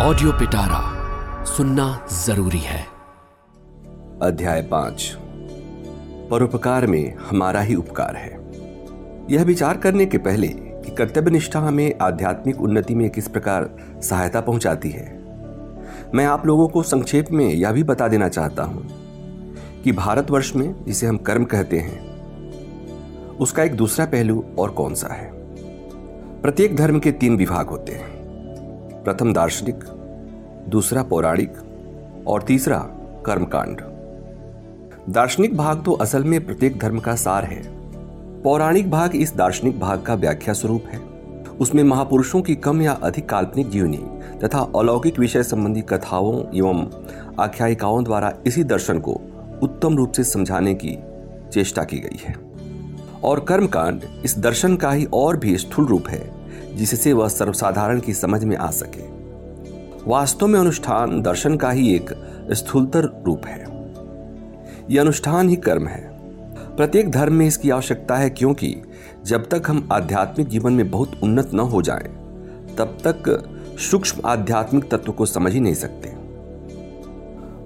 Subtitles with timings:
[0.00, 2.80] Audio पिटारा सुनना ज़रूरी है।
[4.22, 5.16] अध्याय पाँच।
[6.30, 8.30] परोपकार में हमारा ही उपकार है।
[9.30, 13.68] यह विचार करने के पहले कि कर्तव्य निष्ठा हमें आध्यात्मिक उन्नति में किस प्रकार
[14.02, 15.06] सहायता पहुंचाती है,
[16.14, 18.86] मैं आप लोगों को संक्षेप में यह भी बता देना चाहता हूँ
[19.84, 21.98] कि भारतवर्ष में जिसे हम कर्म कहते हैं,
[23.36, 25.30] उसका एक दूसरा पहलू और कौन सा है?
[26.42, 28.17] प्रत्येक धर्म के तीन विभाग होते हैं।
[29.04, 29.84] प्रथम दार्शनिक,
[30.68, 31.52] दूसरा पौराणिक
[32.26, 32.78] और तीसरा
[33.26, 33.80] कर्मकांड।
[35.10, 37.62] दार्शनिक भाग तो असल में प्रत्येक धर्म का सार है।
[38.42, 41.00] पौराणिक भाग इस दार्शनिक भाग का व्याख्या स्वरूप है।
[41.60, 44.04] उसमें महापुरुषों की कम या अधिक काल्पनिक जीवनी
[44.44, 46.86] तथा अलौकिक विषय संबंधी कथाओं एवं
[47.40, 49.20] आख्यायिकाओं द्वारा इसी दर्शन को
[49.62, 50.98] उत्तम रूप से समझाने की
[51.52, 52.34] चेष्टा की गई है।
[53.24, 56.37] और कर्मकांड इस दर्शन का ही और भी स्थूल रूप है।
[56.74, 59.02] जिससे वह सर्वसाधारण की समझ में आ सके।
[60.10, 62.10] वास्तव में अनुष्ठान दर्शन का ही एक
[62.52, 63.64] स्थूलतर रूप है।
[64.90, 66.18] यह अनुष्ठान ही कर्म है।
[66.76, 68.76] प्रत्येक धर्म में इसकी आवश्यकता है क्योंकि
[69.26, 72.08] जब तक हम आध्यात्मिक जीवन में बहुत उन्नत न हो जाएँ,
[72.78, 73.48] तब तक
[73.78, 76.18] सूक्ष्म आध्यात्मिक तत्व को समझ ही नहीं सकते।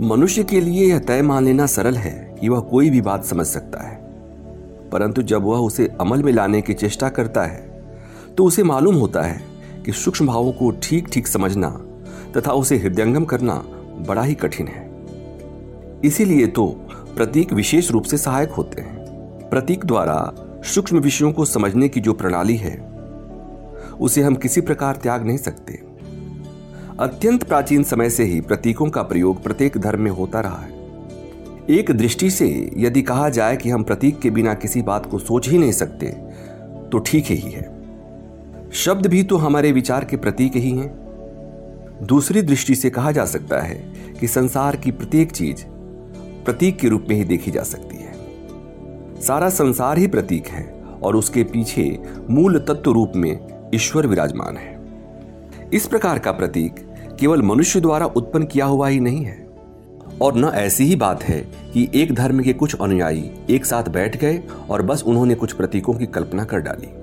[0.07, 3.47] मनुष्य के लिए यह तय मान लेना सरल है कि वह कोई भी बात समझ
[3.47, 4.03] सकता है
[4.91, 7.72] परंतु जब वह उसे अमल में लाने की चेष्टा करता है
[8.39, 9.41] तो उसे मालूम होता है
[9.87, 11.69] कि सूक्ष्म भावों को ठीक ठीक समझना
[12.37, 13.55] तथा उसे हृदयंगम करना
[14.09, 14.91] बड़ा ही कठिन है।
[16.05, 16.67] इसीलिए तो
[17.17, 22.13] प्रतीक विशेष रूप से सहायक होते हैं। प्रतीक द्वारा सूक्ष्म विषयों को समझने की जो
[22.13, 22.77] प्रणाली है,
[24.01, 25.81] उसे हम किसी प्रकार त्याग नहीं सकते।
[27.01, 30.81] अत्यंत प्राचीन समय से ही प्रतीकों का प्रयोग प्रत्येक धर्म में होता रहा है।
[31.71, 35.49] एक दृष्टि से यदि कहा जाए कि हम प्रतीक के बिना किसी बात को सोच
[35.49, 36.07] ही नहीं सकते
[36.93, 37.72] तो ठीक ही है।
[38.73, 40.95] शब्द भी तो हमारे विचार के प्रतीक ही हैं।
[42.03, 45.64] दूसरी दृष्टि से कहा जा सकता है कि संसार की प्रत्येक चीज़
[46.45, 48.12] प्रतीक के रूप में ही देखी जा सकती है।
[49.20, 51.98] सारा संसार ही प्रतीक है और उसके पीछे
[52.30, 54.80] मूल तत्व रूप में ईश्वर विराजमान है।
[55.73, 56.74] इस प्रकार का प्रतीक
[57.20, 59.48] केवल मनुष्य द्वारा उत्पन्न किया हुआ ही नहीं है।
[60.23, 61.41] और न ऐसी ही बात है
[61.74, 65.95] कि एक धर्म के कुछ अनुयायी एक साथ बैठ गए और बस उन्होंने कुछ प्रतीकों
[65.95, 67.02] की कल्पना कर डाली।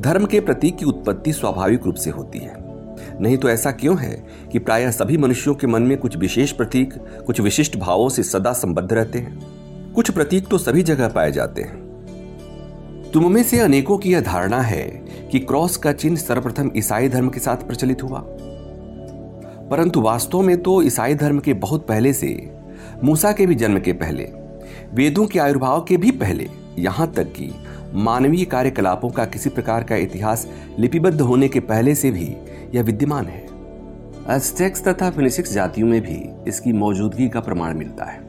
[0.00, 2.54] धर्म के प्रतीक की उत्पत्ति स्वाभाविक रूप से होती है।
[3.20, 6.94] नहीं तो ऐसा क्यों है कि प्रायः सभी मनुष्यों के मन में कुछ विशेष प्रतीक,
[7.26, 9.40] कुछ विशिष्ट भावों से सदा संबद्ध रहते हैं?
[9.92, 11.90] कुछ प्रतीक तो सभी जगह पाए जाते हैं।
[13.14, 14.82] तुम में से अनेकों की यह धारणा है
[15.32, 18.24] कि क्रॉस का चिन्ह सर्वप्रथम ईसाई धर्म के साथ प्रचलित हुआ।
[19.70, 22.52] परंतु वास्तव में तो ईसाई धर्म के बहुत पहले से,
[23.04, 24.24] मूसा के भी जन्म के पहले,
[24.94, 27.52] वेदों के आयुर्भाव के भी पहले, यहाँ तक कि
[27.94, 30.46] मानवीय कार्यकलापों का किसी प्रकार का इतिहास
[30.78, 32.36] लिपिबद्ध होने के पहले से भी
[32.74, 33.46] यह विद्यमान है।
[34.30, 36.18] एस्टेक्स तथा फिनिसिक्स जातियों में भी
[36.48, 38.20] इसकी मौजूदगी का प्रमाण मिलता है।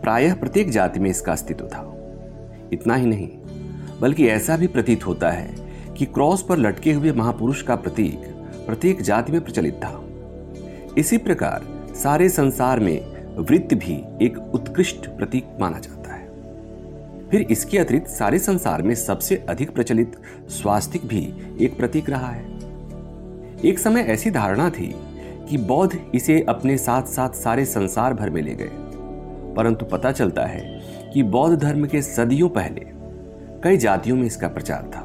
[0.00, 1.82] प्रायः प्रत्येक जाति में इसका अस्तित्व था।
[2.72, 3.28] इतना ही नहीं,
[4.00, 5.54] बल्कि ऐसा भी प्रतीत होता है
[5.98, 8.18] कि क्रॉस पर लटके हुए महापुरुष का प्रतीक
[8.66, 10.04] प्रत्येक जाति में प्रचलित था।
[10.98, 11.62] इसी प्रकार
[11.94, 13.00] सारे संसार में
[13.36, 15.97] वृत्त भी एक उत्कृष्ट प्रतीक माना जाता
[17.30, 20.16] फिर इसके अतिरिक्त सारे संसार में सबसे अधिक प्रचलित
[20.48, 22.58] स्वास्तिक भी एक प्रतीक रहा है।
[23.64, 24.94] एक समय ऐसी धारणा थी
[25.50, 28.70] कि बौद्ध इसे अपने साथ साथ सारे संसार भर में ले गए।
[29.56, 30.80] परंतु पता चलता है
[31.14, 32.86] कि बौद्ध धर्म के सदियों पहले
[33.62, 35.00] कई जातियों में इसका प्रचार था।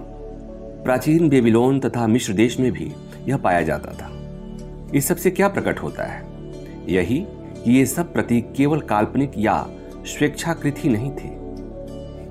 [0.83, 2.93] प्राचीन बेबीलोन तथा मिश्र देश में भी
[3.27, 4.09] यह पाया जाता था।
[4.95, 6.23] इस सबसे क्या प्रकट होता है?
[6.89, 9.67] यही कि ये सब प्रतीक केवल काल्पनिक या
[10.05, 11.42] स्वेच्छाकृत ही नहीं थे।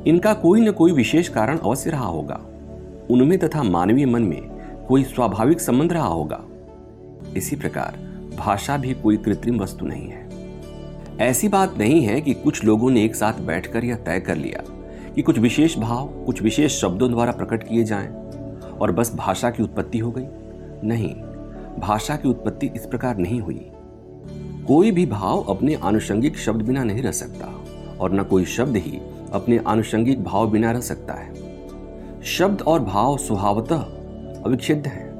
[0.07, 2.41] इनका कोई न कोई विशेष कारण अवश्य रहा होगा।
[3.11, 4.43] उनमें तथा मानवीय मन में
[4.89, 6.45] कोई स्वाभाविक संबंध रहा होगा।
[7.37, 7.99] इसी प्रकार,
[8.37, 10.29] भाषा भी कोई कृत्रिम वस्तु नहीं है।
[11.21, 14.63] ऐसी बात नहीं है कि कुछ लोगों ने एक साथ बैठकर यह तय कर लिया
[15.15, 18.09] कि कुछ विशेष भाव, कुछ विशेष शब्दों द्वारा प्रकट किए जाएँ
[18.81, 20.27] और बस भाषा की उत्पत्ति हो गई।
[20.85, 21.15] नहीं,
[21.81, 23.71] भाषा की उत्पत्ति इस प्रकार नहीं हुई।
[24.67, 27.53] कोई भी भाव अपने आनुषंगिक शब्द बिना नहीं रह सकता
[28.01, 29.01] और न कोई शब्द ही
[29.33, 31.35] अपने आनुषंगिक भाव बिना रह सकता है।
[32.23, 33.79] शब्द और भाव स्वभावतः
[34.43, 35.13] अविच्छेद है।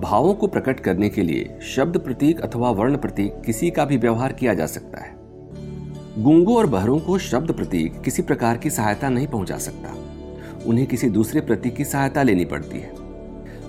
[0.00, 4.32] भावों को प्रकट करने के लिए शब्द प्रतीक अथवा वर्ण प्रतीक किसी का भी व्यवहार
[4.32, 5.16] किया जा सकता है।
[6.18, 9.94] गुंगों और बहरों को शब्द प्रतीक किसी प्रकार की सहायता नहीं पहुँचा सकता।
[10.66, 12.92] उन्हें किसी दूसरे प्रतीक की सहायता लेनी पड़ती है।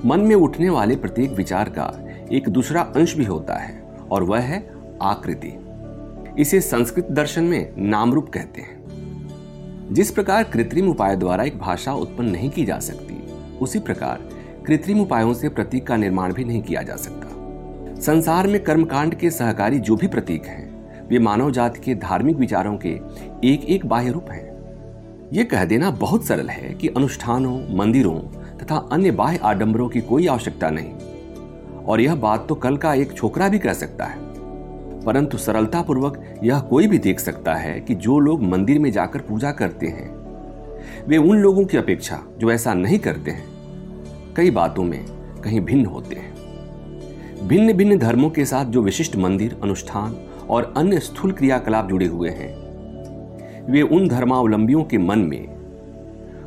[0.05, 1.93] मन में उठने वाले प्रत्येक विचार का
[2.31, 5.59] एक दूसरा अंश भी होता है और वह है आकृति।
[6.41, 8.76] इसे संस्कृत दर्शन में नामरूप कहते हैं।
[9.91, 14.29] जिस प्रकार कृत्रिम उपाय द्वारा एक भाषा उत्पन्न नहीं की जा सकती, उसी प्रकार
[14.65, 17.27] कृत्रिम उपायों से प्रतीक का निर्माण भी नहीं किया जा सकता।
[18.01, 22.77] संसार में कर्मकांड के सहकारी जो भी प्रतीक हैं, वे मानव जाति के धार्मिक विचारों
[22.77, 22.89] के
[23.43, 24.47] एक एक बाह्य रूप हैं।
[25.33, 28.19] ये कह देना बहुत सरल है कि अनुष्ठानों, मंदिरों
[28.57, 30.93] तथा अन्य बाह्य आडंबरों की कोई आवश्यकता नहीं।
[31.85, 34.26] और यह बात तो कल का एक छोकरा भी कह सकता है।
[35.07, 39.51] परंतु सरलतापूर्वक यह कोई भी देख सकता है कि जो लोग मंदिर में जाकर पूजा
[39.51, 40.09] करते हैं,
[41.07, 43.45] वे उन लोगों की अपेक्षा जो ऐसा नहीं करते हैं,
[44.35, 45.05] कई बातों में
[45.43, 50.17] कहीं भिन्न होते हैं। भिन्न भिन्न धर्मों के साथ जो विशिष्ट मंदिर, अनुष्ठान
[50.49, 52.53] और अन्य स्थूल क्रियाकलाप जुड़े हुए हैं,
[53.71, 55.57] वे उन धर्मावलंबियों के मन में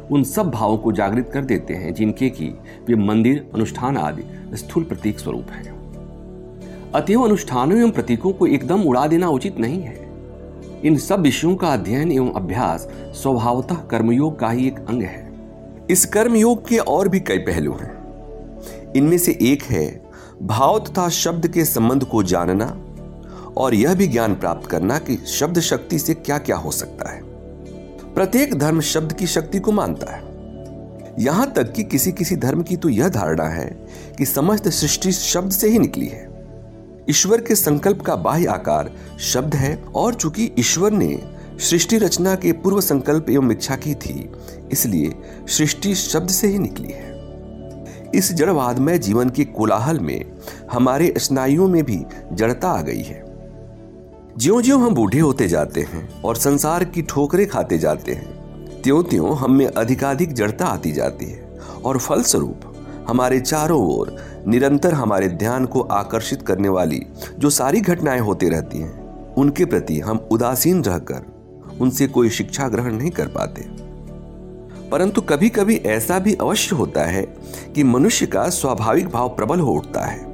[0.09, 2.55] उन सब भावों को जागृत कर देते हैं जिनके की
[2.89, 5.70] वे मंदिर, अनुष्ठान आदि स्थूल प्रतीक स्वरूप है।
[6.95, 10.11] अतएव अनुष्ठानों एवं प्रतीकों को एकदम उड़ा देना उचित नहीं है।
[10.85, 12.89] इन सब विषयों का अध्ययन एवं अभ्यास
[13.23, 15.33] स्वभावतः कर्मयोग का ही एक अंग है।
[15.91, 20.03] इस कर्मयोग के और भी कई पहलू हैं। इनमें से एक है,
[20.43, 22.67] भाव तथा शब्द के संबंध को जानना
[23.57, 27.23] और यह भी ज्ञान प्राप्त करना कि शब्द शक्ति से क्या क्या हो सकता है।
[28.15, 30.23] प्रत्येक धर्म शब्द की शक्ति को मानता है।
[31.19, 33.87] यहाँ तक कि किसी किसी धर्म की तो यह धारणा है
[34.19, 36.30] कि समस्त सृष्टि शब्द से ही निकली है।
[37.11, 38.91] ईश्वर के संकल्प का बाह्य आकार,
[39.23, 41.19] शब्द है और चूँकि ईश्वर ने
[41.61, 44.31] सृष्टि रचना के पूर्व संकल्प एवं इच्छा की थी,
[44.73, 45.15] इसलिए
[45.49, 47.09] सृष्टि शब्द से ही निकली है।
[48.15, 50.25] इस जड़वाद में जीवन के कोलाहल में
[50.73, 52.01] हमारे स्नायुओं में भी
[52.33, 53.23] जड़ता आ गई है।
[54.39, 59.03] ज्यो ज्यो हम बूढ़े होते जाते हैं और संसार की ठोकरें खाते जाते हैं त्यों
[59.03, 62.70] त्यों हम में अधिकाधिक जड़ता आती जाती है और फलस्वरूप
[63.09, 64.17] हमारे चारों ओर
[64.47, 67.07] निरंतर हमारे ध्यान को आकर्षित करने वाली
[67.39, 69.01] जो सारी घटनाएँ होती रहती हैं,
[69.35, 71.25] उनके प्रति हम उदासीन रहकर
[71.81, 73.63] उनसे कोई शिक्षा ग्रहण नहीं कर पाते।
[74.91, 77.23] परंतु कभी कभी ऐसा भी अवश्य होता है
[77.75, 80.25] कि मनुष्य का स्वाभाविक भाव प्रबल हो उठता है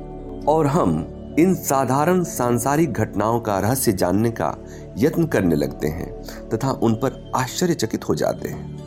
[0.48, 4.56] और हम इन साधारण सांसारिक घटनाओं का रहस्य जानने का
[4.98, 8.78] यत्न करने लगते हैं तथा उन पर आश्चर्यचकित हो जाते हैं।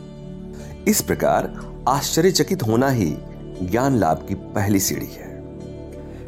[0.84, 1.54] इस प्रकार
[1.88, 3.16] आश्चर्यचकित होना ही
[3.62, 5.28] ज्ञान लाभ की पहली सीढ़ी है।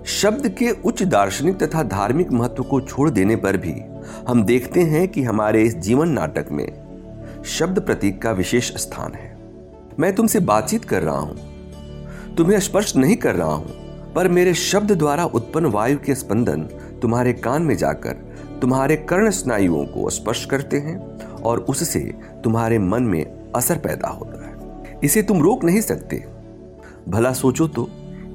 [0.05, 3.75] शब्द के उच्च दार्शनिक तथा धार्मिक महत्व को छोड़ देने पर भी
[4.29, 9.37] हम देखते हैं कि हमारे इस जीवन नाटक में शब्द प्रतीक का विशेष स्थान है।
[9.99, 14.93] मैं तुमसे बातचीत कर रहा हूँ। तुम्हें स्पर्श नहीं कर रहा हूँ, पर मेरे शब्द
[14.93, 16.63] द्वारा उत्पन्न वायु के स्पंदन
[17.03, 18.13] तुम्हारे कान में जाकर
[18.63, 20.97] तुम्हारे कर्ण स्नायुओं को स्पर्श करते हैं
[21.43, 22.01] और उससे
[22.45, 26.25] तुम्हारे मन में असर पैदा होता है। इसे तुम रोक नहीं सकते।
[27.09, 27.89] भला सोचो तो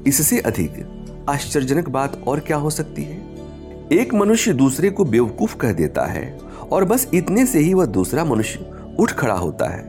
[0.07, 3.17] इससे अधिक आश्चर्यजनक बात और क्या हो सकती है?
[3.93, 6.37] एक मनुष्य दूसरे को बेवकूफ़ कह देता है,
[6.71, 9.83] और बस इतने से ही वह दूसरा मनुष्य उठ खड़ा होता है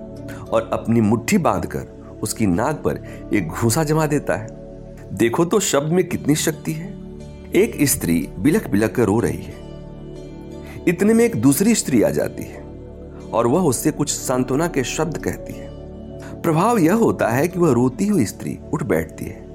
[0.52, 3.02] और अपनी मुट्ठी बांधकर उसकी नाक पर
[3.34, 4.48] एक घूसा जमा देता है।
[5.12, 6.86] देखो तो शब्द में कितनी शक्ति है।
[7.54, 9.56] एक स्त्री बिलख बिलख कर रो रही है।
[10.88, 12.62] इतने में एक दूसरी स्त्री आ जाती है
[13.32, 15.67] और वह उससे कुछ सांत्वना के शब्द कहती है।
[16.48, 19.46] प्रभाव यह होता है कि वह रोती हुई स्त्री उठ बैठती है।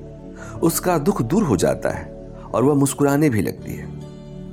[0.64, 3.88] उसका दुख दूर हो जाता है और वह मुस्कुराने भी लगती है।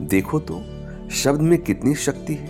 [0.07, 0.63] देखो तो
[1.11, 2.49] शब्द में कितनी शक्ति है।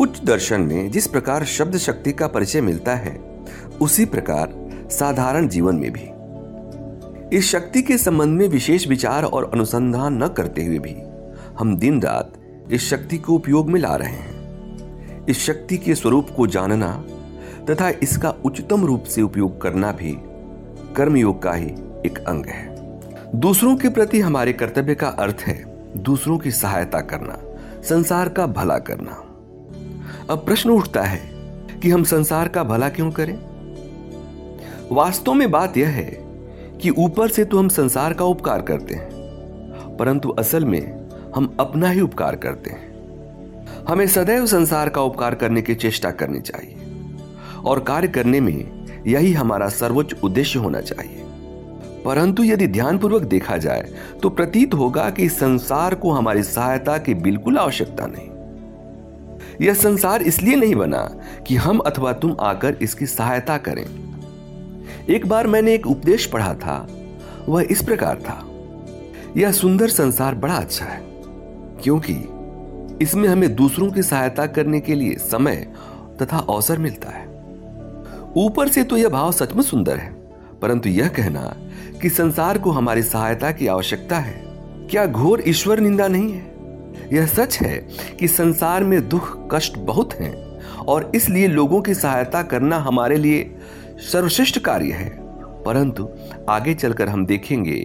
[0.00, 3.44] उच्च दर्शन में जिस प्रकार शब्द शक्ति का परिचय मिलता है,
[3.80, 4.54] उसी प्रकार
[4.90, 10.64] साधारण जीवन में भी। इस शक्ति के संबंध में विशेष विचार और अनुसंधान न करते
[10.64, 10.96] हुए भी
[11.58, 12.32] हम दिन रात
[12.72, 17.04] इस शक्ति को उपयोग में ला रहे हैं। इस शक्ति के स्वरूप को जानना
[17.70, 20.16] तथा इसका उच्चतम रूप से उपयोग करना भी
[20.96, 21.70] कर्मयोग का ही
[22.06, 22.74] एक अंग है।
[23.34, 25.62] दूसरों के प्रति हमारे कर्तव्य का अर्थ है
[25.96, 27.38] दूसरों की सहायता करना,
[27.82, 29.22] संसार का भला करना।
[30.30, 31.20] अब प्रश्न उठता है
[31.82, 33.36] कि हम संसार का भला क्यों करें?
[34.92, 36.10] वास्तव में बात यह है
[36.82, 41.90] कि ऊपर से तो हम संसार का उपकार करते हैं, परंतु असल में हम अपना
[41.90, 46.85] ही उपकार करते हैं। हमें सदैव संसार का उपकार करने की चेष्टा करनी चाहिए।
[47.66, 51.22] और कार्य करने में यही हमारा सर्वोच्च उद्देश्य होना चाहिए।
[52.04, 53.88] परंतु यदि ध्यानपूर्वक देखा जाए
[54.22, 60.56] तो प्रतीत होगा कि संसार को हमारी सहायता की बिल्कुल आवश्यकता नहीं। यह संसार इसलिए
[60.56, 61.02] नहीं बना
[61.46, 63.84] कि हम अथवा तुम आकर इसकी सहायता करें।
[65.08, 66.86] एक बार मैंने एक उपदेश पढ़ा था,
[67.48, 68.42] वह इस प्रकार था।
[69.36, 71.00] यह सुंदर संसार बड़ा अच्छा है,
[71.82, 72.14] क्योंकि
[73.02, 75.66] इसमें हमें दूसरों की सहायता करने के लिए समय
[76.22, 77.25] तथा अवसर मिलता है।
[78.36, 80.10] ऊपर से तो यह भाव सचमुच सुंदर है,
[80.62, 81.40] परंतु यह कहना
[82.02, 84.34] कि संसार को हमारी सहायता की आवश्यकता है।
[84.90, 86.54] क्या घोर ईश्वर निंदा नहीं है?
[87.12, 87.76] यह सच है
[88.20, 90.34] कि संसार में दुख, कष्ट बहुत हैं,
[90.78, 93.54] और इसलिए लोगों की सहायता करना हमारे लिए
[94.12, 95.08] सर्वश्रेष्ठ कार्य है।
[95.62, 96.08] परंतु
[96.48, 97.78] आगे चलकर हम देखेंगे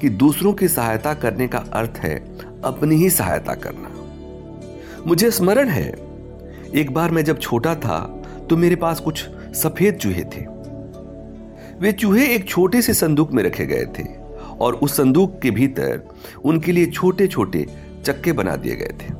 [0.00, 2.16] कि दूसरों की सहायता करने का अर्थ है
[2.64, 3.90] अपनी ही सहायता करना।
[5.06, 5.88] मुझे स्मरण है,
[6.74, 7.98] एक बार मैं जब छोटा था
[8.50, 10.44] तो मेरे पास कुछ सफ़ेद चूहे थे।
[11.80, 14.04] वे चूहे एक छोटे से संदूक में रखे गए थे
[14.60, 16.02] और उस संदूक के भीतर
[16.44, 17.66] उनके लिए छोटे छोटे
[18.04, 19.10] चक्के बना दिए गए थे।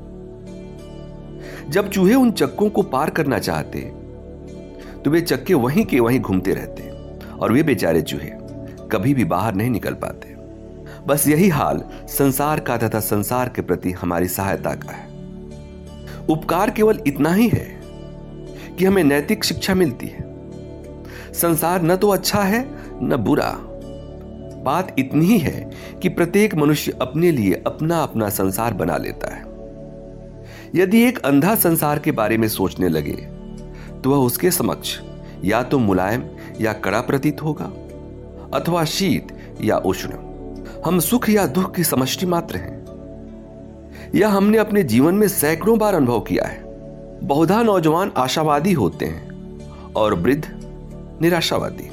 [1.71, 3.81] जब चूहे उन चक्कों को पार करना चाहते
[5.05, 6.91] तो वे चक्के वहीं के वहीं घूमते रहते
[7.39, 8.31] और वे बेचारे चूहे
[8.93, 10.35] कभी भी बाहर नहीं निकल पाते।
[11.07, 15.07] बस यही हाल संसार का तथा संसार के प्रति हमारी सहायता का है।
[16.29, 17.82] उपकार केवल इतना ही है
[18.79, 20.25] कि हमें नैतिक शिक्षा मिलती है।
[21.35, 22.67] संसार न तो अच्छा है,
[23.03, 23.53] न बुरा।
[24.65, 25.71] बात इतनी ही है
[26.03, 29.51] कि प्रत्येक मनुष्य अपने लिए अपना अपना संसार बना लेता है।
[30.75, 33.13] यदि एक अंधा संसार के बारे में सोचने लगे
[34.03, 34.99] तो वह उसके समक्ष
[35.45, 36.23] या तो मुलायम
[36.61, 37.65] या कड़ा प्रतीत होगा,
[38.55, 40.13] अथवा शीत या उष्ण।
[40.87, 42.81] हम सुख या दुख की समष्टि मात्र हैं।
[44.15, 46.62] यह हमने अपने जीवन में सैकड़ों बार अनुभव किया है।
[47.23, 50.45] बहुधा नौजवान आशावादी होते हैं और वृद्ध
[51.23, 51.91] निराशावादी।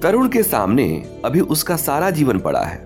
[0.00, 2.76] तरुण के सामने अभी उसका सारा जीवन पड़ा है,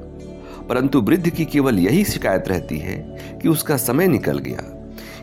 [0.69, 4.62] परंतु वृद्ध की केवल यही शिकायत रहती है कि उसका समय निकल गया।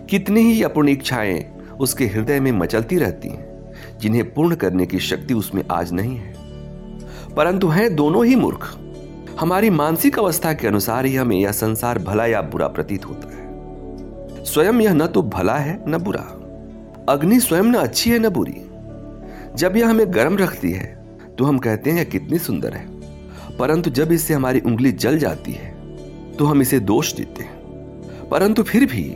[0.09, 5.33] कितनी ही अपूर्ण इच्छाएँ उसके हृदय में मचलती रहती हैं, जिन्हें पूर्ण करने की शक्ति
[5.33, 6.33] उसमें आज नहीं है।
[7.35, 8.77] परंतु हैं दोनों ही मूर्ख।
[9.39, 14.45] हमारी मानसिक अवस्था के अनुसार ही हमें यह संसार भला या बुरा प्रतीत होता है।
[14.45, 16.35] स्वयं यह न तो भला है, न बुरा।
[17.09, 18.61] अग्नि स्वयं न अच्छी है न बुरी।
[19.55, 21.05] जब यह हमें गर्म रखती है
[21.37, 22.87] तो हम कहते हैं कितनी सुंदर है।
[23.57, 25.71] परंतु जब इससे हमारी उंगली जल जाती है
[26.33, 27.59] तो हम इसे दोष देते हैं।
[28.29, 29.15] परंतु फिर भी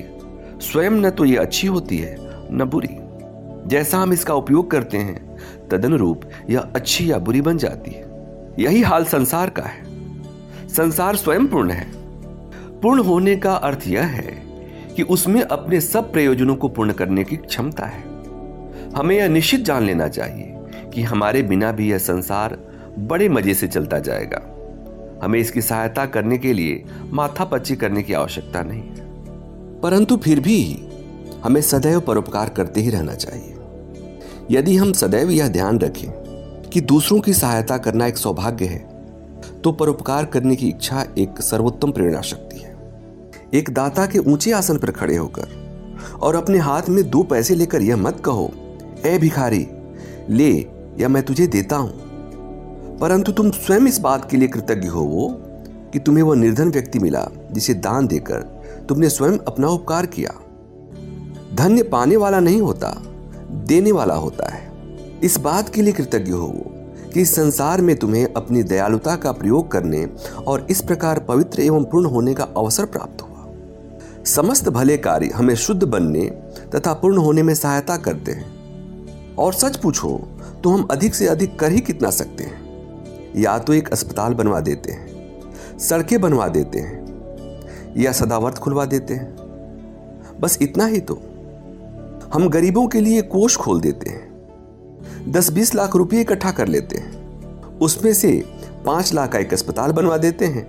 [0.61, 2.17] स्वयं न तो ये अच्छी होती है,
[2.51, 2.89] न बुरी।
[3.69, 5.37] जैसा हम इसका उपयोग करते हैं,
[5.71, 8.05] तदनुरूप यह अच्छी या बुरी बन जाती है।
[8.59, 9.83] यही हाल संसार का है।
[10.69, 11.91] संसार स्वयं पूर्ण है।
[12.79, 14.42] पूर्ण होने का अर्थ यह है
[14.95, 18.03] कि उसमें अपने सब प्रयोजनों को पूर्ण करने की क्षमता है।
[18.95, 20.53] हमें यह निश्चित जान लेना चाहिए
[20.93, 22.57] कि हमारे बिना भी यह संसार
[22.99, 24.41] बड़े मज़े से चलता जाएगा।
[25.23, 28.83] हमें इसकी सहायता करने के लिए माथा पच्ची करने की आवश्यकता नहीं
[29.81, 30.87] परंतु फिर भी
[31.43, 33.49] हमें सदैव परोपकार करते ही रहना चाहिए।
[34.51, 36.09] यदि हम सदैव यह ध्यान रखें
[36.73, 38.79] कि दूसरों की सहायता करना एक सौभाग्य है
[39.63, 42.42] तो परोपकार करने की इच्छा एक सर्वोत्तम प्रेरणा शक्ति
[43.53, 45.47] एक दाता के ऊँचे आसन पर खड़े होकर
[46.21, 48.51] और अपने हाथ में दो पैसे लेकर यह मत कहो,
[49.05, 49.67] ए भिखारी,
[50.29, 50.51] ले
[50.99, 51.91] या मैं तुझे देता हूँ।
[52.97, 55.27] परंतु तुम स्वयं इस बात के लिए कृतज्ञ हो वो
[55.93, 58.41] कि तुम्हें वह निर्धन व्यक्ति मिला जिसे दान देकर
[58.89, 60.33] तुमने स्वयं अपना उपकार किया।
[61.55, 63.03] धन्य पाने वाला नहीं होता,
[63.51, 64.71] देने वाला होता है।
[65.23, 66.71] इस बात के लिए कृतज्ञ हो वो
[67.13, 70.07] कि इस संसार में तुम्हें अपनी दयालुता का प्रयोग करने
[70.47, 73.32] और इस प्रकार पवित्र एवं पूर्ण होने का अवसर प्राप्त हुआ
[74.25, 76.25] समस्त भले कार्य हमें शुद्ध बनने
[76.75, 80.17] तथा पूर्ण होने में सहायता करते हैं। और सच पूछो
[80.63, 82.63] तो हम अधिक से अधिक कर ही कितना सकते हैं?
[83.35, 89.13] या तो एक अस्पताल बनवा देते हैं, सड़कें बनवा देते हैं, या सदावर्त खुलवा देते
[89.13, 89.35] हैं।
[90.39, 91.15] बस इतना ही तो।
[92.33, 96.97] हम गरीबों के लिए कोष खोल देते हैं, दस बीस लाख रुपए इकट्ठा कर लेते
[96.97, 98.43] हैं। उसमें से
[98.85, 100.65] पाँच लाख का एक अस्पताल बनवा देते हैं,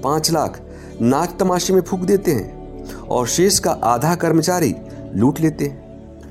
[0.00, 0.60] पाँच लाख
[1.02, 2.61] नाच तमाशे में फूक देते हैं।
[3.10, 4.74] और शेष का आधा कर्मचारी
[5.14, 5.82] लूट लेते हैं।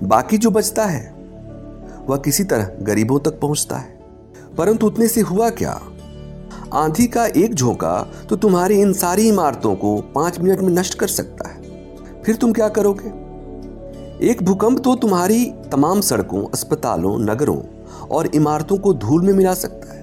[0.03, 1.15] बाकी जो बचता है,
[2.07, 3.99] वह किसी तरह गरीबों तक पहुँचता है।
[4.57, 5.81] परंतु उतने से हुआ क्या?
[6.73, 11.07] आंधी का एक झोंका तो तुम्हारी इन सारी इमारतों को पाँच मिनट में नष्ट कर
[11.07, 11.61] सकता है।
[12.23, 13.21] फिर तुम क्या करोगे?
[14.27, 17.59] एक भूकंप तो तुम्हारी तमाम सड़कों, अस्पतालों, नगरों
[18.11, 20.01] और इमारतों को धूल में मिला सकता है।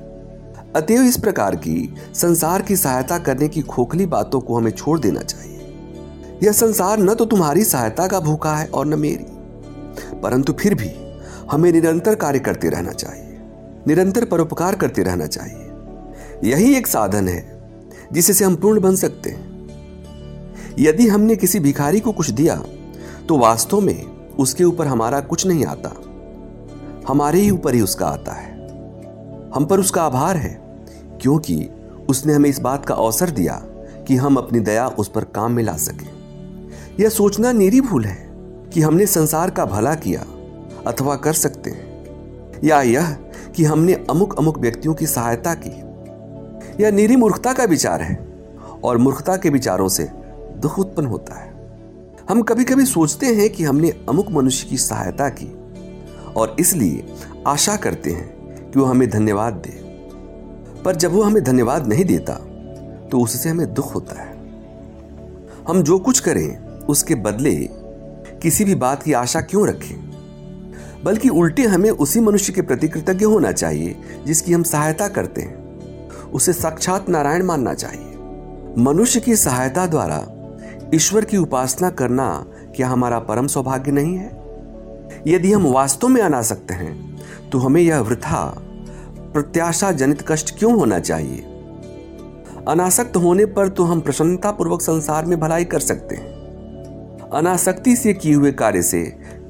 [0.76, 5.21] अतएव इस प्रकार की संसार की सहायता करने की खोखली बातों को हमें छोड़ देना
[5.21, 5.48] चाहिए।
[6.42, 9.26] यह संसार न तो तुम्हारी सहायता का भूखा है और न मेरी।
[10.21, 10.90] परंतु फिर भी
[11.50, 13.38] हमें निरंतर कार्य करते रहना चाहिए,
[13.87, 17.40] निरंतर परोपकार करते रहना चाहिए। यही एक साधन है
[18.12, 19.47] जिससे हम पूर्ण बन सकते हैं।
[20.78, 22.57] यदि हमने किसी भिखारी को कुछ दिया
[23.28, 24.04] तो वास्तव में
[24.37, 25.95] उसके ऊपर हमारा कुछ नहीं आता।
[27.09, 28.52] हमारे ही ऊपर ही उसका आता है।
[29.54, 30.54] हम पर उसका आभार है,
[31.23, 31.68] क्योंकि
[32.09, 33.61] उसने हमें इस बात का अवसर दिया
[34.07, 36.17] कि हम अपनी दया उस पर काम में ला सके।
[37.00, 38.28] यह सोचना निरी भूल है
[38.73, 40.25] कि हमने संसार का भला किया
[40.87, 43.12] अथवा कर सकते हैं। या यह
[43.57, 48.28] कि हमने अमुक अमुक व्यक्तियों की सहायता की। यह निरी मूर्खता का विचार है
[48.85, 50.09] और मूर्खता के विचारों से
[50.57, 51.55] दुख उत्पन्न होता है।
[52.31, 55.52] हम कभी कभी सोचते हैं कि हमने अमुक मनुष्य की सहायता की
[56.37, 57.14] और इसलिए
[57.47, 59.81] आशा करते हैं कि वो हमें धन्यवाद दे।
[60.85, 62.35] पर जब वो हमें धन्यवाद नहीं देता
[63.09, 64.37] तो उससे हमें दुख होता है।
[65.69, 67.54] हम जो कुछ करें उसके बदले
[68.42, 70.09] किसी भी बात की आशा क्यों रखें?
[71.04, 76.11] बल्कि उल्टे हमें उसी मनुष्य के प्रति कृतज्ञ होना चाहिए, जिसकी हम सहायता करते हैं।
[76.30, 78.04] उसे साक्षात नारायण मानना चाहिए।
[78.78, 80.26] मनुष्य की सहायता द्वारा
[80.95, 84.38] ईश्वर की उपासना करना क्या हमारा परम सौभाग्य नहीं है?
[85.26, 87.18] यदि हम वास्तव में अना सकते हैं
[87.52, 88.45] तो हमें यह वृथा
[89.33, 91.45] प्रत्याशा जनित कष्ट क्यों होना चाहिए?
[92.68, 96.38] अनासक्त होने पर तो हम प्रसन्नतापूर्वक संसार में भलाई कर सकते हैं।
[97.32, 99.02] अनासक्ति से किए हुए कार्य से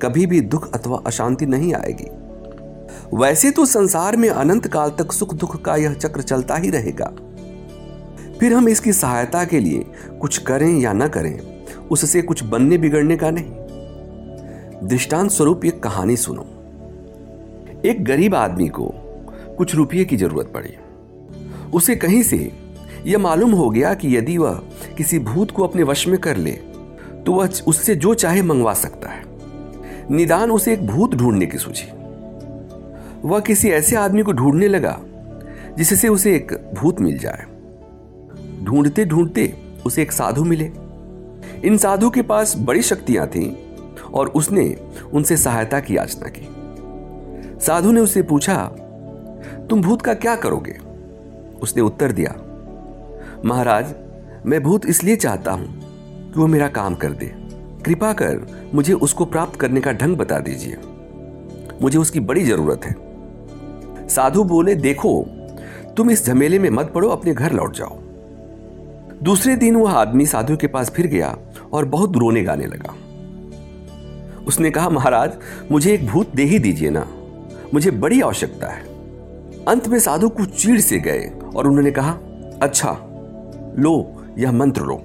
[0.02, 2.10] कभी भी दुख अथवा अशांति नहीं आएगी।
[3.16, 7.12] वैसे तो संसार में अनंत काल तक सुख दुख का यह चक्र चलता ही रहेगा।
[8.40, 9.84] फिर हम इसकी सहायता के लिए
[10.20, 16.16] कुछ करें या न करें, उससे कुछ बनने बिगड़ने का नहीं। दृष्टांत स्वरूप एक कहानी
[16.16, 16.46] सुनो।
[17.84, 18.92] एक गरीब आदमी को
[19.58, 20.74] कुछ रुपये की ज़रूरत पड़ी।
[21.74, 22.52] उसे कहीं से
[23.06, 24.62] यह मालूम हो गया कि यदि वह
[24.96, 26.50] किसी भूत को अपने वश में कर ले
[27.28, 29.22] तो वह उससे जो चाहे मंगवा सकता है।
[30.10, 31.90] निदान उसे एक भूत ढूँढने की सूझी।
[33.24, 34.96] वह किसी ऐसे आदमी को ढूँढने लगा,
[35.78, 37.44] जिससे उसे एक भूत मिल जाए।
[38.64, 39.52] ढूंढते ढूंढते
[39.86, 40.70] उसे एक साधु मिले।
[41.64, 43.50] इन साधु के पास बड़ी शक्तियाँ थीं
[44.14, 44.64] और उसने
[45.12, 46.48] उनसे सहायता की याचना की।
[47.60, 48.56] साधु ने उससे पूछा,
[49.70, 50.78] तुम भूत का क्या करोगे?
[51.62, 52.34] उसने उत्तर दिया,
[53.44, 53.94] महाराज,
[54.46, 55.77] मैं भूत इसलिए चाहता हूँ
[56.34, 57.34] कि वो मेरा काम कर दे।
[57.84, 60.76] कृपा कर मुझे उसको प्राप्त करने का ढंग बता दीजिए।
[61.82, 63.08] मुझे उसकी बड़ी ज़रूरत है।
[64.08, 65.26] साधु बोले, देखो,
[65.96, 67.98] तुम इस झमेले में मत पड़ो, अपने घर लौट जाओ।
[69.22, 71.38] दूसरे दिन वह आदमी साधु के पास फिर गया
[71.72, 72.94] और बहुत रोने गाने लगा।
[74.46, 75.32] उसने कहा, महाराज,
[75.72, 77.06] मुझे एक भूत दे ही दीजिए ना।
[77.74, 78.82] मुझे बड़ी आवश्यकता है।
[79.68, 82.18] अंत में साधु कुछ चीड़ से गए और उन्होंने कहा
[82.62, 82.92] अच्छा
[83.78, 85.02] लो, यह मंत्र लो।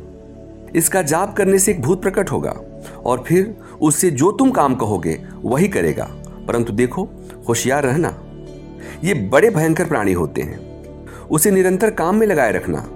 [0.76, 2.56] इसका जाप करने से एक भूत प्रकट होगा,
[3.06, 6.08] और फिर उससे जो तुम काम कहोगे, वही करेगा।
[6.48, 7.10] परंतु देखो,
[7.50, 8.24] होशियार रहना।
[9.04, 10.74] ये बड़े भयंकर प्राणी होते हैं।
[11.28, 12.90] उसे निरंतर काम में लगाए रखना।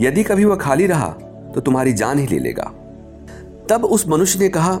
[0.00, 1.08] यदि कभी वह खाली रहा
[1.54, 2.72] तो तुम्हारी जान ही ले लेगा।
[3.70, 4.72] तब उस मनुष्य ने कहा,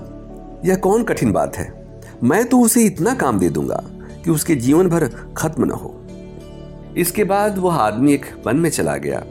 [0.64, 2.00] यह कौन कठिन बात है?
[2.22, 3.84] मैं तो उसे इतना काम दे दूँगा
[4.24, 5.94] कि उसके जीवन भर खत्म न हो।
[6.96, 9.24] इसके बाद वह आदमी एक वन में चला गया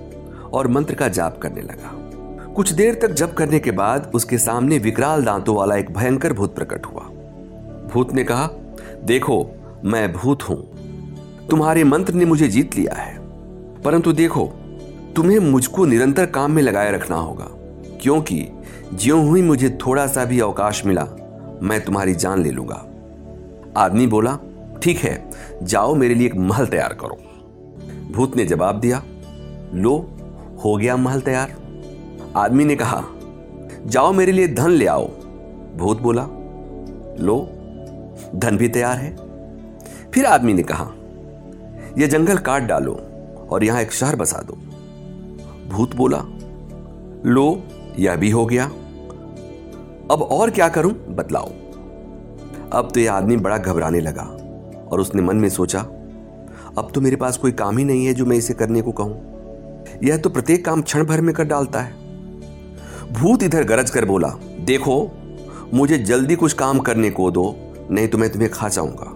[0.53, 1.96] और मंत्र का जाप करने लगा।
[2.57, 6.55] कुछ देर तक जप करने के बाद उसके सामने विकराल दांतों वाला एक भयंकर भूत
[6.55, 7.01] प्रकट हुआ।
[7.93, 8.49] भूत ने कहा,
[9.03, 9.49] देखो,
[9.85, 10.57] मैं भूत हूँ।
[11.47, 13.19] तुम्हारे मंत्र ने मुझे जीत लिया है।
[13.81, 14.45] परंतु देखो,
[15.15, 17.47] तुम्हें मुझको निरंतर काम में लगाए रखना होगा,
[18.01, 18.47] क्योंकि
[18.93, 21.07] ज्यो हुई मुझे थोड़ा सा भी अवकाश मिला,
[21.61, 22.85] मैं तुम्हारी जान ले लूँगा।
[23.77, 24.39] आदमी बोला,
[24.83, 25.29] ठीक है,
[25.63, 27.17] जाओ मेरे लिए एक महल तैयार करो।
[28.11, 29.03] भूत ने जवाब दिया,
[29.73, 30.09] लो,
[30.63, 31.66] हो गया महल तैयार।
[32.35, 33.03] आदमी ने कहा,
[33.85, 35.07] जाओ मेरे लिए धन ले आओ।
[35.77, 36.27] भूत बोला,
[37.19, 37.37] लो,
[38.35, 39.15] धन भी तैयार है।
[40.11, 40.91] फिर आदमी ने कहा,
[41.97, 42.93] यह जंगल काट डालो
[43.51, 44.53] और यहाँ एक शहर बसा दो।
[45.69, 46.23] भूत बोला,
[47.25, 47.63] लो,
[47.99, 48.65] यह भी हो गया।
[50.11, 51.49] अब और क्या करूँ, बतलाओ?
[52.73, 54.23] अब तो यह आदमी बड़ा घबराने लगा
[54.91, 55.79] और उसने मन में सोचा,
[56.77, 59.21] अब तो मेरे पास कोई काम ही नहीं है जो मैं इसे करने को कहूँ।
[60.03, 62.06] यह तो प्रत्येक काम क्षण भर में कर डालता है।
[63.11, 64.27] भूत इधर गरज कर बोला,
[64.59, 65.11] देखो,
[65.73, 67.55] मुझे जल्दी कुछ काम करने को दो,
[67.91, 69.13] नहीं तो मैं तुम्हें खा जाऊँगा.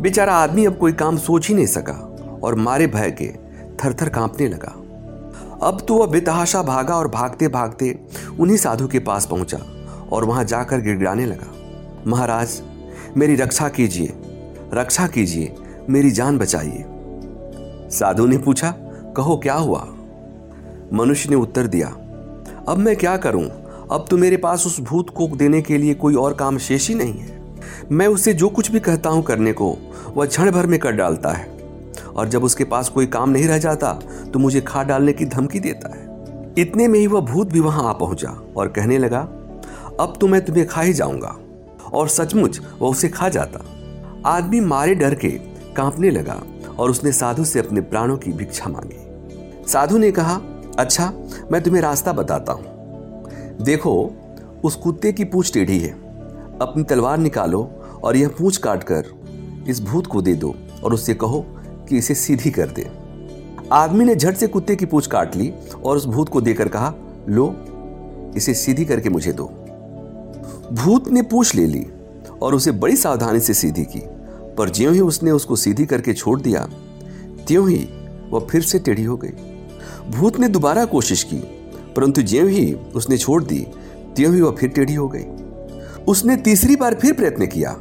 [0.00, 1.92] बेचारा आदमी अब कोई काम सोच ही नहीं सका
[2.44, 3.26] और मारे भय के
[3.76, 4.72] थर थर कांपने लगा।
[5.66, 7.98] अब तो वह बेतहाशा भागा और भागते भागते
[8.40, 9.58] उन्हीं साधु के पास पहुँचा
[10.12, 11.52] और वहाँ जाकर गिड़गिड़ाने लगा।
[12.06, 12.60] महाराज,
[13.16, 14.12] मेरी रक्षा कीजिए
[14.74, 15.54] रक्षा कीजिए,
[15.90, 16.84] मेरी जान बचाइए।
[17.90, 18.74] साधु ने पूछा,
[19.16, 19.86] कहो, क्या हुआ?
[20.92, 21.96] मनुष्य ने उत्तर दिया
[22.68, 23.44] अब मैं क्या करूँ?
[23.92, 26.94] अब तो मेरे पास उस भूत को देने के लिए कोई और काम शेष ही
[26.94, 27.40] नहीं है।
[27.92, 29.76] मैं उसे जो कुछ भी कहता हूँ करने को,
[30.16, 31.46] वह क्षण भर में कर डालता है।
[32.08, 33.92] और जब उसके पास कोई काम नहीं रह जाता
[34.32, 37.88] तो मुझे खा डालने की धमकी देता है। इतने में ही वह भूत भी वहाँ
[37.88, 39.20] आ पहुँचा और कहने लगा,
[40.00, 41.36] अब तो मैं तुम्हें खा ही जाऊँगा।
[41.92, 43.64] और सचमुच वह उसे खा जाता।
[44.26, 45.30] आदमी मारे डर के
[45.76, 46.42] कांपने लगा
[46.78, 50.40] और उसने साधु से अपने प्राणों की भिक्षा मांगी। साधु ने कहा
[50.78, 51.12] अच्छा
[51.52, 52.64] मैं तुम्हें रास्ता बताता हूँ।
[53.62, 54.12] देखो,
[54.64, 55.90] उस कुत्ते की पूछ टेढ़ी है।
[56.60, 57.62] अपनी तलवार निकालो
[58.04, 59.06] और यह पूछ काट कर
[59.68, 60.54] इस भूत को दे दो
[60.84, 61.44] और उससे कहो
[61.88, 62.90] कि इसे सीधी कर दे।
[63.72, 65.52] आदमी ने झट से कुत्ते की पूछ काट ली
[65.84, 66.94] और उस भूत को देकर कहा,
[67.28, 67.54] लो,
[68.36, 69.44] इसे सीधी करके मुझे दो।
[70.72, 71.86] भूत ने पूछ ले ली
[72.42, 74.00] और उसे बड़ी सावधानी से सीधी की,
[74.58, 76.66] पर ज्यों ही उसने उसको सीधी करके छोड़ दिया,
[77.46, 77.88] त्यों ही
[78.30, 79.51] वह फिर से टेढ़ी हो गई।
[80.10, 81.36] भूत ने दोबारा कोशिश की,
[81.96, 83.66] परंतु ज्यों ही उसने छोड़ दी,
[84.16, 85.24] त्यों ही वह फिर टेढ़ी हो गई।
[86.04, 87.72] उसने तीसरी बार फिर प्रयत्न किया,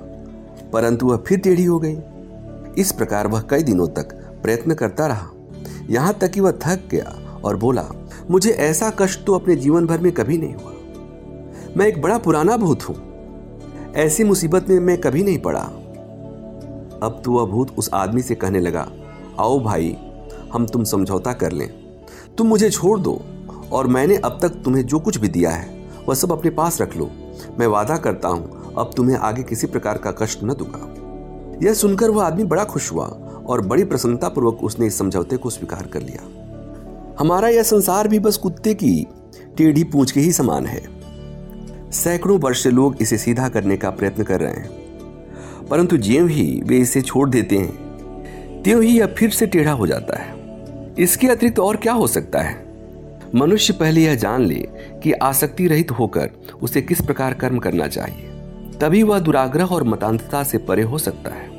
[0.74, 1.98] परंतु वह फिर टेढ़ी हो गई।
[2.82, 5.30] इस प्रकार वह कई दिनों तक प्रयत्न करता रहा।
[5.90, 7.86] यहाँ तक कि वह थक गया और बोला,
[8.30, 10.74] मुझे ऐसा कष्ट तो अपने जीवन भर में कभी नहीं हुआ।
[11.78, 12.96] मैं एक बड़ा पुराना भूत हूँ।
[13.96, 15.60] ऐसी मुसीबत में मैं कभी नहीं पड़ा।
[17.04, 18.88] अब तो वह भूत उस आदमी से कहने लगा,
[19.40, 19.96] आओ भाई,
[20.54, 21.81] हम तुम समझौता कर लें।
[22.38, 23.20] तुम मुझे छोड़ दो,
[23.72, 25.70] और मैंने अब तक तुम्हें जो कुछ भी दिया है,
[26.08, 27.10] वह सब अपने पास रख लो।
[27.60, 32.10] मैं वादा करता हूँ, अब तुम्हें आगे किसी प्रकार का कष्ट न दूँगा। यह सुनकर
[32.10, 33.06] वह आदमी बड़ा खुश हुआ,
[33.42, 36.28] और बड़ी प्रसन्नता पूर्वक उसने इस समझौते को स्वीकार कर लिया।
[37.20, 39.08] हमारा यह संसार भी बस कुत्ते की
[39.58, 40.82] टेढ़ी पूछ के ही समान है।
[41.94, 44.70] सैकड़ों वर्ष से लोग इसे सीधा करने का प्रयत्न कर रहे हैं,
[45.70, 49.88] परंतु ज्यों ही वे इसे छोड़ देते हैं, त्यों ही यह फिर से टेढ़ा हो
[49.88, 50.40] जाता है।
[51.00, 52.56] इसके अतिरिक्त और क्या हो सकता है?
[53.36, 54.68] मनुष्य पहले यह जान ले
[55.04, 56.30] कि आसक्ति रहित होकर
[56.62, 58.30] उसे किस प्रकार कर्म करना चाहिए।
[58.82, 61.50] तभी वह दुराग्रह और मतांतता से परे हो सकता है।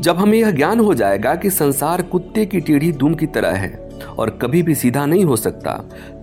[0.00, 3.90] जब हमें यह ज्ञान हो जाएगा कि संसार कुत्ते की टीढ़ी दुम की तरह है
[4.18, 5.72] और कभी भी सीधा नहीं हो सकता,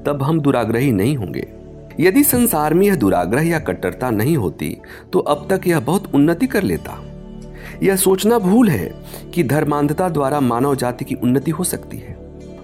[0.06, 1.48] तब हम दुराग्रही नहीं होंगे।
[2.00, 4.78] यदि संसार में यह दुराग्रह या कट्टरता नहीं होती
[5.14, 7.04] तो अब तक यह बहुत उन्नति कर लेता।
[7.84, 8.94] यह सोचना भूल है
[9.34, 12.17] कि धर्मांधता द्वारा मानव जाति की उन्नति हो सकती है।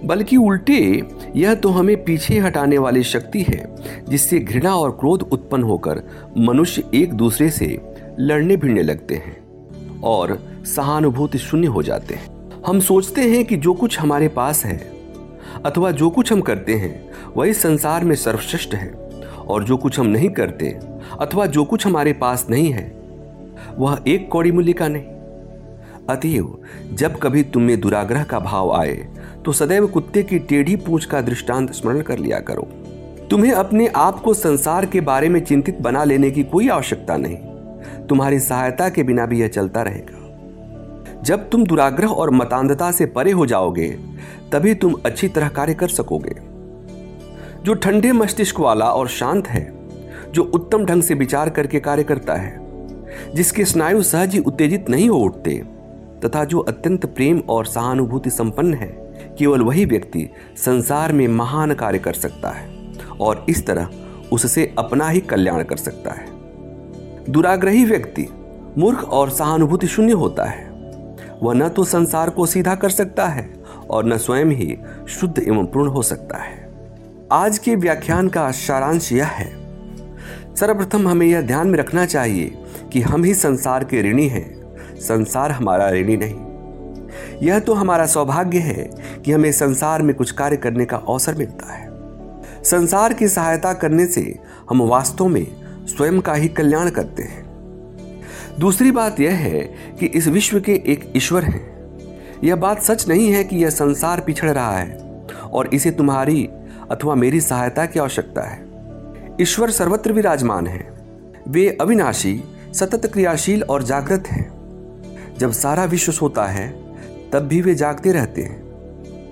[0.05, 1.03] बल्कि उल्टे,
[1.35, 3.75] यह तो हमें पीछे हटाने वाली शक्ति है,
[4.09, 6.03] जिससे घृणा और क्रोध उत्पन्न होकर
[6.37, 7.81] मनुष्य एक दूसरे से
[8.19, 9.37] लड़ने भिड़ने लगते हैं
[10.01, 14.77] और सहानुभूति शून्य हो जाते हैं। हम सोचते हैं कि जो कुछ हमारे पास है,
[15.65, 18.91] अथवा जो कुछ हम करते हैं, वही संसार में सर्वश्रेष्ठ है,
[19.47, 20.79] और जो कुछ हम नहीं करते,
[21.21, 22.95] अथवा जो कुछ हमारे पास नहीं है,
[23.77, 25.12] वह एक कौड़ी मूल्य का नहीं।
[26.09, 26.57] अतएव,
[26.93, 28.95] जब कभी तुम में दुराग्रह का भाव आए
[29.45, 32.61] तो सदैव कुत्ते की टेढ़ी पूछ का दृष्टांत स्मरण कर लिया करो।
[33.29, 37.37] तुम्हें अपने आप को संसार के बारे में चिंतित बना लेने की कोई आवश्यकता नहीं।
[38.07, 43.31] तुम्हारी सहायता के बिना भी यह चलता रहेगा। जब तुम दुराग्रह और मतांधता से परे
[43.31, 43.89] हो जाओगे,
[44.51, 46.35] तभी तुम अच्छी तरह कार्य कर सकोगे।
[47.63, 49.71] जो ठंडे मस्तिष्क वाला और शांत है,
[50.31, 52.57] जो उत्तम ढंग से विचार करके कार्य करता है,
[53.35, 55.61] जिसके स्नायु सहज ही उत्तेजित नहीं हो उठते
[56.25, 58.87] तथा जो अत्यंत प्रेम और सहानुभूति संपन्न है,
[59.39, 62.71] केवल वही व्यक्ति संसार में महान कार्य कर सकता है
[63.21, 63.89] और इस तरह
[64.31, 66.25] उससे अपना ही कल्याण कर सकता है।
[67.29, 68.27] दुराग्रही व्यक्ति
[68.77, 70.71] मूर्ख और सहानुभूति शून्य होता है।
[71.43, 73.53] वह न तो संसार को सीधा कर सकता है
[73.89, 74.77] और न स्वयं ही
[75.09, 76.71] शुद्ध एवं पूर्ण हो सकता है।
[77.31, 79.51] आज के व्याख्यान का सारांश यह है,
[80.55, 82.57] सर्वप्रथम हमें यह ध्यान में रखना चाहिए
[82.91, 84.62] कि हम ही संसार के ऋणी हैं
[85.03, 86.53] संसार हमारा ऋणी नहीं।
[87.47, 88.89] यह तो हमारा सौभाग्य है
[89.25, 91.89] कि हमें संसार में कुछ कार्य करने का अवसर मिलता है।
[92.63, 94.39] संसार की सहायता करने से
[94.69, 95.47] हम वास्तव में
[95.87, 97.43] स्वयं का ही कल्याण करते हैं।
[98.59, 99.59] दूसरी बात यह है
[99.99, 101.73] कि इस विश्व के एक ईश्वर हैं।
[102.43, 104.97] यह बात सच नहीं है कि यह संसार पिछड़ रहा है
[105.53, 106.49] और इसे तुम्हारी
[106.91, 108.65] अथवा मेरी सहायता की आवश्यकता है।
[109.41, 110.93] ईश्वर सर्वत्र विराजमान है।
[111.47, 114.62] वे अविनाशी, सतत क्रियाशील और जागृत हैं।
[115.43, 116.71] जब सारा विश्व सोता है,
[117.31, 118.63] तब भी वे जागते रहते हैं।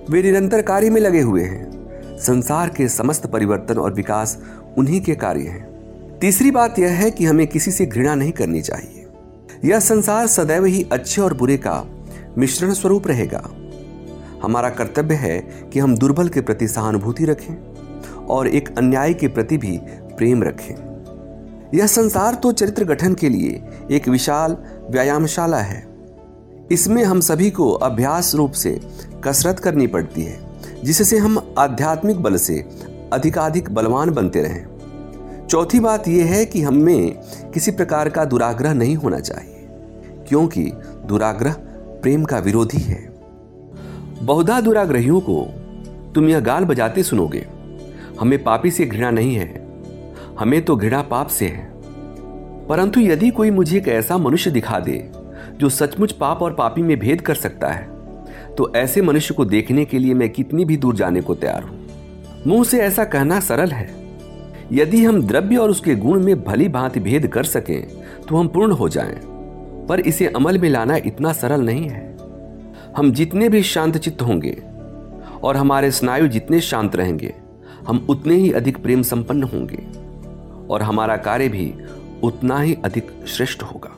[0.10, 1.72] वे निरंतर कार्य में लगे हुए हैं।
[2.20, 4.44] संसार के समस्त परिवर्तन और विकास
[4.78, 5.72] उन्हीं के कार्य हैं।
[6.20, 9.08] तीसरी बात यह है कि हमें किसी से घृणा नहीं करनी चाहिए।
[9.66, 12.06] यह संसार सदैव ही अच्छे और बुरे का
[12.38, 13.44] मिश्रण स्वरूप रहेगा।
[14.44, 15.40] हमारा कर्तव्य है
[15.74, 17.56] कि हम दुर्बल के प्रति सहानुभूति रखें
[18.26, 19.80] और एक अन्याय के प्रति भी
[20.18, 20.76] प्रेम रखें।
[21.74, 24.58] यह संसार तो चरित्र गठन के लिए एक विशाल
[24.90, 25.91] व्यायामशाला है।
[26.72, 28.80] इसमें हम सभी को अभ्यास रूप से
[29.24, 30.40] कसरत करनी पड़ती है,
[30.84, 32.58] जिससे हम आध्यात्मिक बल से
[33.14, 37.14] अधिकाधिक बलवान बनते रहें। चौथी बात यह है कि हमें
[37.54, 39.68] किसी प्रकार का दुराग्रह नहीं होना चाहिए,
[40.30, 40.64] क्योंकि
[41.06, 41.54] दुराग्रह
[42.04, 43.02] प्रेम का विरोधी है।
[44.22, 45.44] बहुधा दुराग्रहियों को
[46.16, 47.46] तुम यह गाल बजाते सुनोगे,
[48.20, 49.50] हमें पापी से घृणा नहीं है,
[50.40, 51.70] हमें तो घृणा पाप से है।
[52.68, 54.98] परंतु यदि कोई मुझे एक ऐसा मनुष्य दिखा दे
[55.60, 57.90] जो सचमुच पाप और पापी में भेद कर सकता है।
[58.56, 61.80] तो ऐसे मनुष्य को देखने के लिए मैं कितनी भी दूर जाने को तैयार हूँ।
[62.48, 63.90] मुँह से ऐसा कहना सरल है।
[64.72, 67.82] यदि हम द्रव्य और उसके गुण में भली भांति भेद कर सकें
[68.22, 69.16] तो हम पूर्ण हो जाएँ,
[69.90, 72.10] पर इसे अमल में लाना इतना सरल नहीं है।
[72.98, 74.58] हम जितने भी शांत चित्त होंगे
[75.44, 77.34] और हमारे स्नायु जितने शांत रहेंगे
[77.88, 79.84] हम उतने ही अधिक प्रेम संपन्न होंगे
[80.68, 81.74] और हमारा कार्य भी
[82.24, 83.98] उतना ही अधिक श्रेष्ठ होगा।